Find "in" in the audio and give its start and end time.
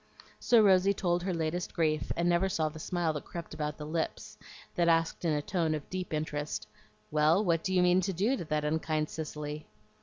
5.25-5.31